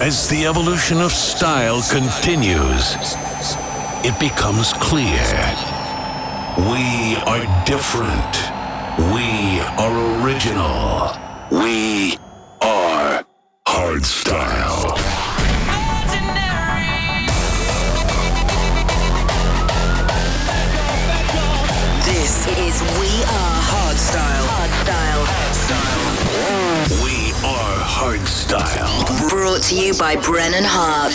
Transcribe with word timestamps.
As 0.00 0.28
the 0.28 0.44
evolution 0.46 1.00
of 1.00 1.12
style 1.12 1.80
continues, 1.88 2.96
it 4.04 4.18
becomes 4.18 4.72
clear 4.72 5.22
we 6.58 7.16
are 7.26 7.46
different. 7.64 8.34
We 9.14 9.60
are 9.78 10.24
original. 10.24 11.12
We 11.52 12.18
are 12.60 13.24
hardstyle. 13.68 14.96
This 22.04 22.46
is 22.58 22.82
We 22.98 23.22
Are 23.22 23.62
Hardstyle. 23.62 24.44
We 27.84 27.90
are 27.90 28.16
hardstyle. 28.16 29.28
Brought 29.28 29.62
to 29.64 29.76
you 29.76 29.92
by 29.94 30.16
Brennan 30.16 30.64
Heart. 30.64 31.12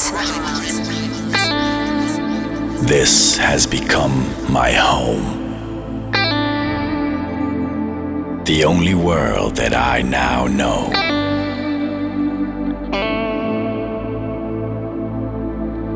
This 2.88 3.38
has 3.38 3.66
become 3.66 4.30
my 4.52 4.72
home. 4.72 5.40
The 8.44 8.64
only 8.66 8.94
world 8.94 9.56
that 9.56 9.74
I 9.74 10.04
now 10.04 10.46
know. 10.46 10.92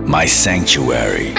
My 0.07 0.25
sanctuary. 0.25 1.35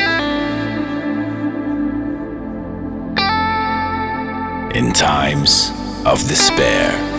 In 4.78 4.92
times 4.92 5.72
of 6.04 6.24
despair. 6.28 7.13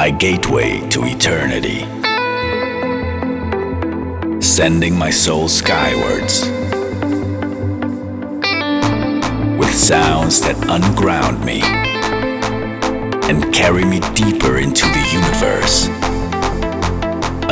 My 0.00 0.10
gateway 0.10 0.80
to 0.92 1.02
eternity 1.04 1.80
sending 4.40 4.98
my 4.98 5.10
soul 5.10 5.46
skywards 5.46 6.48
with 9.60 9.74
sounds 9.74 10.40
that 10.40 10.56
unground 10.70 11.44
me 11.44 11.60
and 13.28 13.52
carry 13.52 13.84
me 13.84 14.00
deeper 14.14 14.56
into 14.56 14.86
the 14.86 15.04
universe 15.12 15.88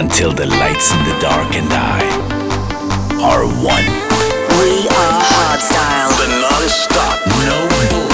until 0.00 0.32
the 0.32 0.46
lights 0.46 0.90
in 0.94 1.04
the 1.04 1.18
dark 1.20 1.52
and 1.52 1.68
I 1.70 2.00
are 3.28 3.44
one. 3.44 3.88
We 4.56 4.88
Are 4.88 5.20
Hardstyle. 5.20 6.16
The 6.16 6.28
non-stop, 6.40 7.26
no 7.44 7.68
bullshit 7.68 8.07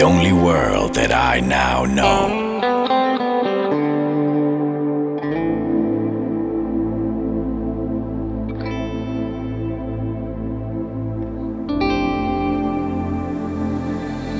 The 0.00 0.06
only 0.06 0.32
world 0.32 0.94
that 0.94 1.12
I 1.12 1.40
now 1.40 1.84
know. 1.84 2.48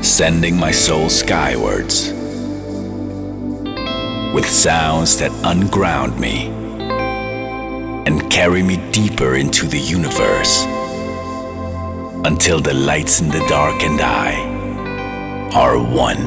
Sending 0.03 0.57
my 0.59 0.71
soul 0.71 1.11
skywards 1.11 2.11
with 4.33 4.49
sounds 4.49 5.19
that 5.19 5.31
unground 5.45 6.19
me 6.19 6.47
and 8.07 8.33
carry 8.33 8.63
me 8.63 8.79
deeper 8.93 9.35
into 9.35 9.67
the 9.67 9.79
universe 9.79 10.65
until 12.25 12.61
the 12.61 12.73
lights 12.73 13.21
in 13.21 13.29
the 13.29 13.45
dark 13.47 13.83
and 13.83 14.01
I 14.01 14.50
are 15.55 15.79
one. 15.79 16.19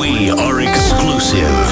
We 0.00 0.30
are 0.30 0.60
exclusive. 0.60 1.71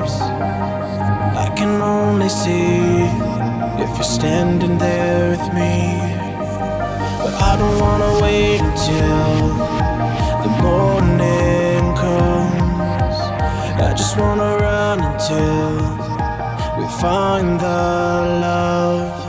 see 2.31 3.03
if 3.83 3.89
you're 3.95 4.03
standing 4.03 4.77
there 4.77 5.31
with 5.31 5.53
me. 5.53 5.99
But 7.23 7.33
I 7.49 7.57
don't 7.59 7.77
wanna 7.85 8.21
wait 8.21 8.61
till 8.87 9.47
the 10.45 10.51
morning 10.63 11.83
comes. 12.03 13.17
I 13.87 13.93
just 13.95 14.17
wanna 14.17 14.57
run 14.65 14.99
until 15.11 15.71
we 16.77 16.85
find 17.01 17.59
the 17.59 17.81
love. 18.45 19.20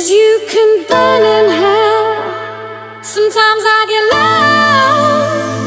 Cause 0.00 0.10
you 0.10 0.40
can 0.48 0.86
burn 0.88 1.22
in 1.22 1.50
hell. 1.60 3.02
Sometimes 3.02 3.62
I 3.66 3.80
get 3.92 4.04
low, 4.16 5.60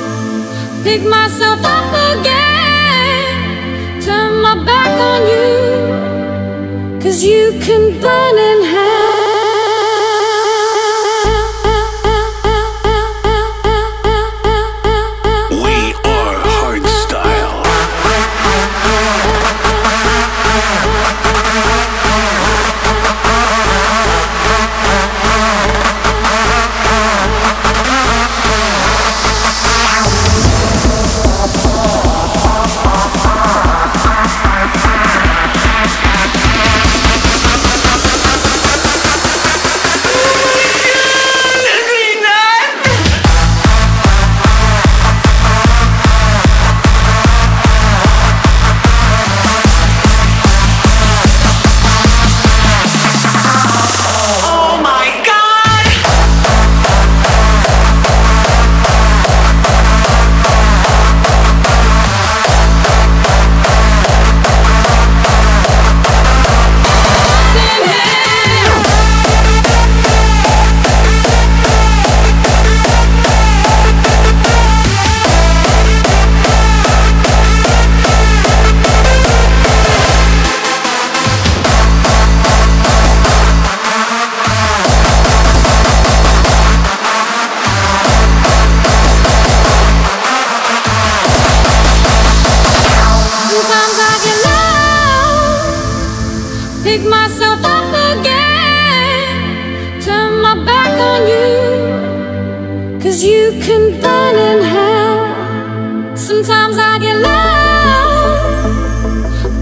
pick 0.83 1.01
myself 1.07 1.59
up 1.63 1.93
again, 2.17 4.01
turn 4.01 4.41
my 4.41 4.55
back 4.65 4.89
on 5.11 5.21
you, 5.33 5.53
cause 6.99 7.23
you 7.23 7.59
can 7.61 8.01
burn 8.01 8.37
in 8.49 8.63
hell. 8.73 8.82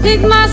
My 0.04 0.52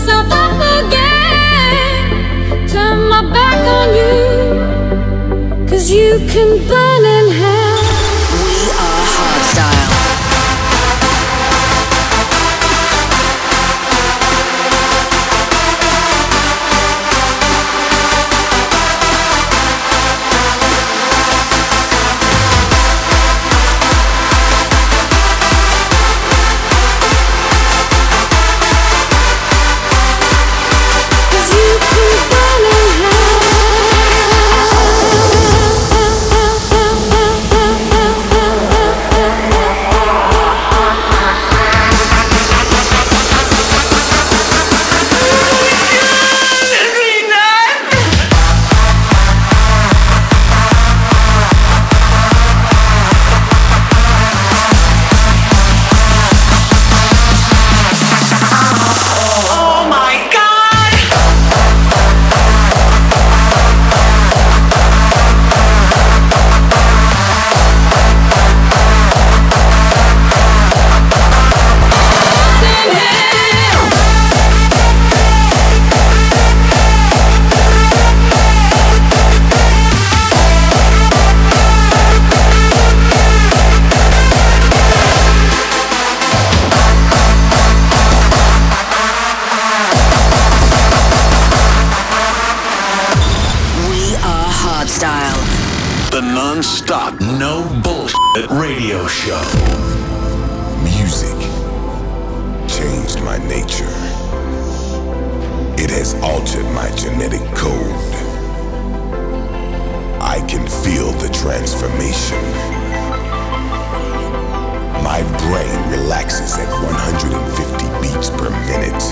brain 115.48 115.90
relaxes 115.90 116.58
at 116.58 116.68
150 116.68 117.86
beats 118.02 118.30
per 118.30 118.50
minute. 118.66 119.02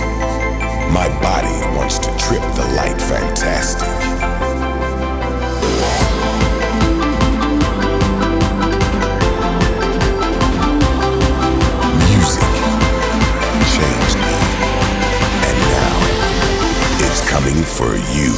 My 0.93 1.09
body 1.21 1.57
wants 1.77 1.99
to 1.99 2.11
trip 2.17 2.43
the 2.55 2.67
light 2.77 3.01
fantastic. 3.01 3.89
Music 12.09 12.51
changed 13.75 14.17
me, 14.25 14.37
and 15.49 15.59
now 15.75 15.97
it's 17.07 17.21
coming 17.29 17.63
for 17.63 17.97
you. 18.15 18.33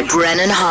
By 0.00 0.06
Brennan 0.06 0.48
Heart. 0.48 0.69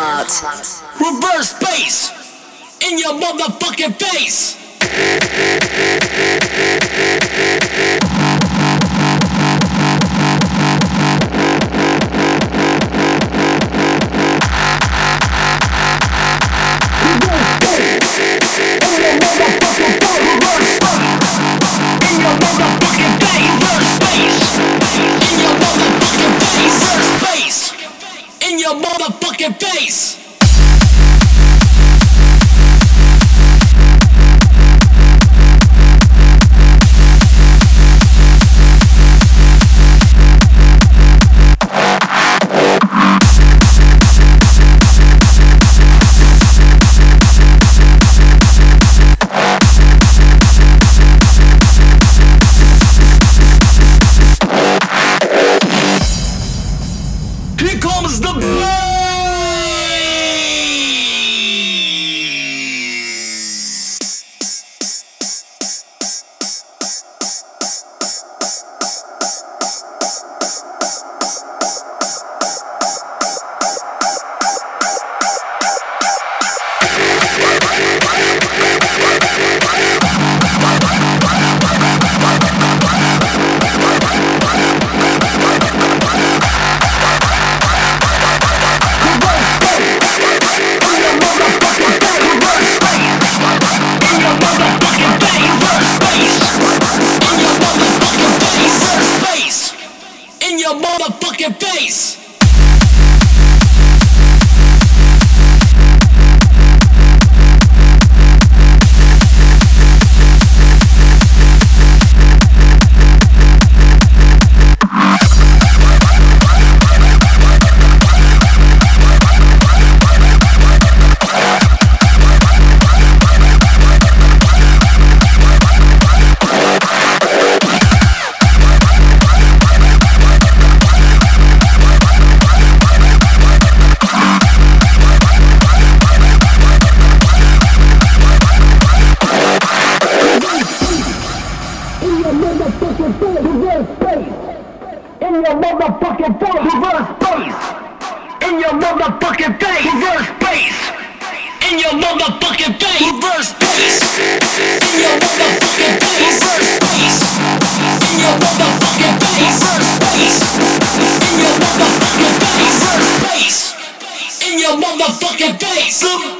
Your 164.69 164.77
motherfucking 164.77 165.59
face, 165.59 166.38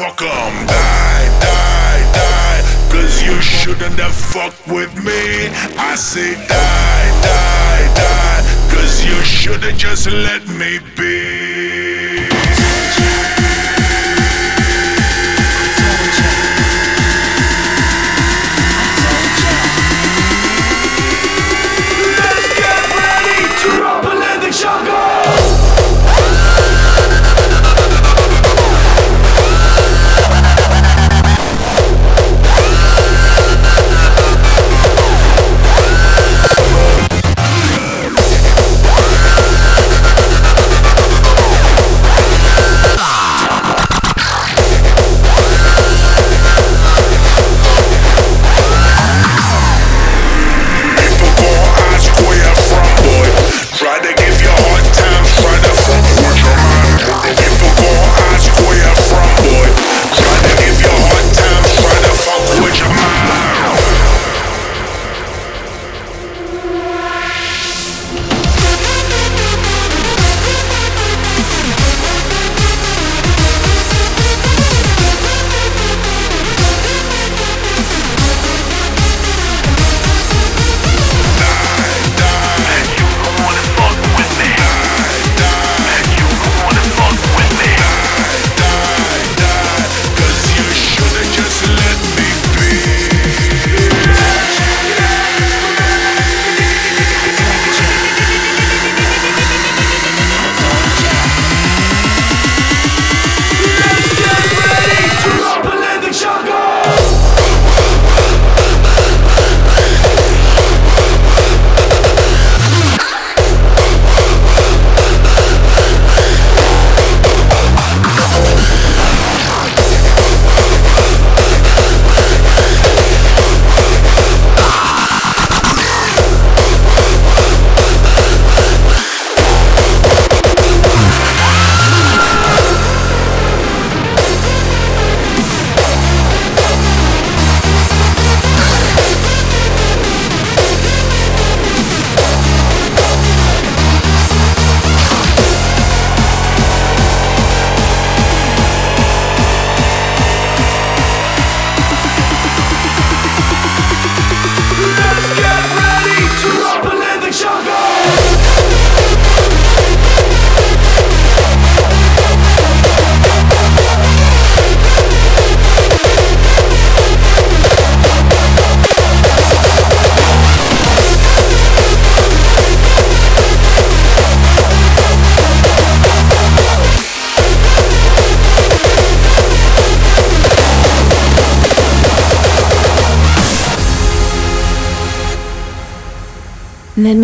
I'm 0.00 0.33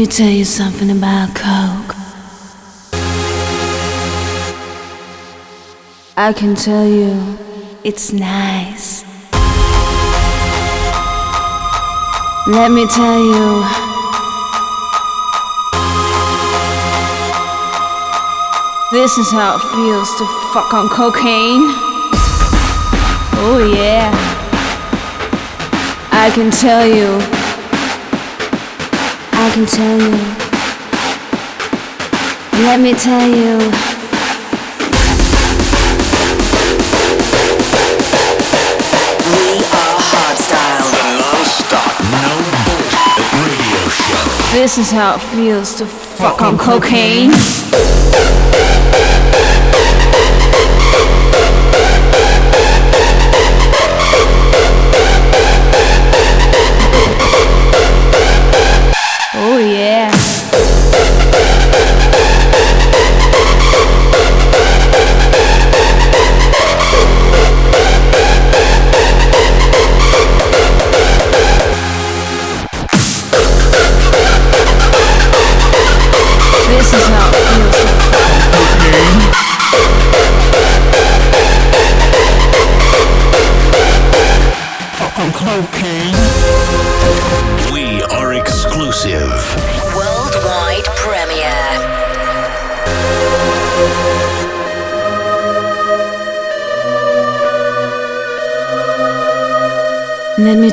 me 0.00 0.06
tell 0.06 0.30
you 0.30 0.46
something 0.46 0.90
about 0.90 1.28
Coke. 1.34 1.94
I 6.16 6.32
can 6.34 6.54
tell 6.54 6.88
you, 6.88 7.36
it's 7.84 8.10
nice. 8.10 9.04
Let 12.46 12.70
me 12.70 12.86
tell 12.86 13.20
you. 13.20 13.62
This 18.92 19.18
is 19.18 19.30
how 19.30 19.56
it 19.56 19.62
feels 19.74 20.08
to 20.16 20.24
fuck 20.54 20.72
on 20.72 20.88
cocaine. 20.88 21.74
Oh, 23.36 23.70
yeah. 23.76 24.10
I 26.10 26.30
can 26.34 26.50
tell 26.50 26.86
you. 26.86 27.39
I 29.42 29.50
can 29.52 29.64
tell 29.64 29.98
you. 29.98 30.12
Let 32.62 32.78
me 32.78 32.92
tell 32.92 33.26
you. 33.26 33.56
We 39.32 39.64
are 39.64 39.96
Hardstyle. 40.12 40.88
The 40.92 41.04
non-stop, 41.20 41.92
no 42.20 42.32
bullshit 42.66 43.32
radio 43.32 43.80
show. 43.88 44.24
This 44.52 44.76
is 44.76 44.90
how 44.90 45.14
it 45.14 45.22
feels 45.34 45.74
to 45.76 45.86
fuck 45.86 46.42
on 46.42 46.58
cocaine. 46.58 47.32
Oh 47.32 48.69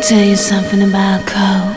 tell 0.07 0.23
you 0.23 0.37
something 0.37 0.83
about 0.83 1.27
Coke. 1.27 1.76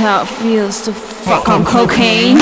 How 0.00 0.22
it 0.22 0.28
feels 0.28 0.80
to 0.82 0.94
fuck 0.94 1.46
on 1.48 1.62
cocaine. 1.62 2.38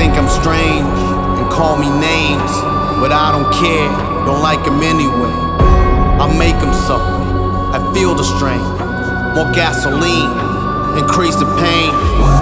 Think 0.00 0.14
I'm 0.14 0.30
strange 0.30 0.96
and 1.36 1.50
call 1.52 1.76
me 1.76 1.90
names, 2.00 2.52
but 3.04 3.12
I 3.12 3.28
don't 3.36 3.52
care, 3.52 3.92
don't 4.24 4.40
like 4.40 4.64
them 4.64 4.80
anyway. 4.80 5.28
I 6.16 6.24
make 6.40 6.56
them 6.56 6.72
suffer, 6.72 7.20
I 7.76 7.78
feel 7.92 8.14
the 8.14 8.24
strain. 8.24 8.64
More 9.36 9.52
gasoline, 9.52 10.32
increase 10.96 11.36
the 11.36 11.44
pain. 11.60 12.39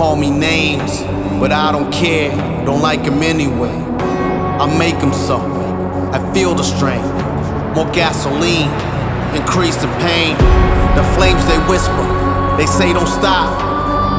Call 0.00 0.16
me 0.16 0.30
names, 0.30 1.02
but 1.38 1.52
I 1.52 1.70
don't 1.70 1.92
care, 1.92 2.32
don't 2.64 2.80
like 2.80 3.04
them 3.04 3.22
anyway. 3.22 3.76
I 4.56 4.64
make 4.78 4.98
them 4.98 5.12
suffer, 5.12 5.60
I 6.08 6.18
feel 6.32 6.54
the 6.54 6.62
strain. 6.62 7.04
More 7.76 7.84
gasoline, 7.92 8.72
increase 9.36 9.76
the 9.76 9.92
pain. 10.00 10.40
The 10.96 11.04
flames 11.20 11.44
they 11.44 11.60
whisper, 11.68 12.06
they 12.56 12.64
say 12.64 12.94
don't 12.94 13.12
stop. 13.20 13.52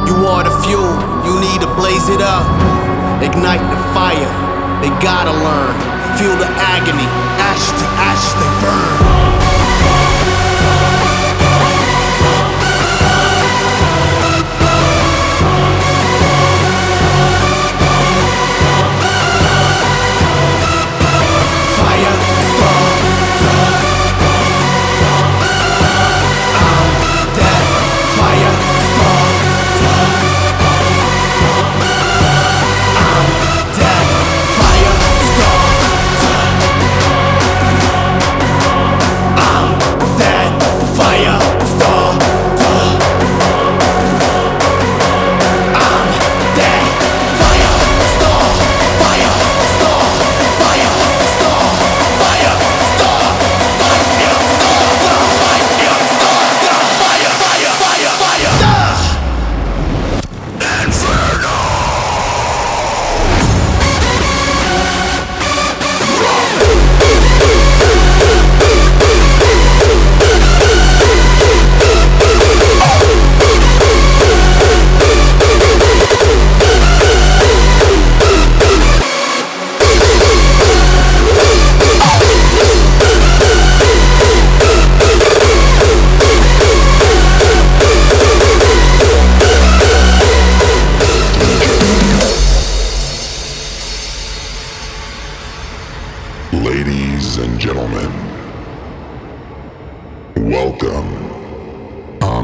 You 0.05 0.13
are 0.29 0.43
the 0.45 0.53
fuel, 0.61 0.93
you 1.25 1.33
need 1.41 1.65
to 1.65 1.69
blaze 1.73 2.09
it 2.13 2.21
up. 2.21 2.45
Ignite 3.25 3.65
the 3.73 3.81
fire, 3.97 4.31
they 4.85 4.93
gotta 5.01 5.33
learn. 5.33 5.73
Feel 6.21 6.37
the 6.37 6.49
agony, 6.61 7.09
ash 7.41 7.65
to 7.73 7.85
ash 8.05 8.25
they 8.37 8.51
burn. 8.61 9.20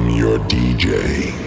Your 0.09 0.37
DJ. 0.39 1.46